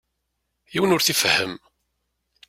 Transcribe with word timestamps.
Yiwen 0.73 0.93
ur 0.95 1.01
t-ifehhem. 1.01 1.53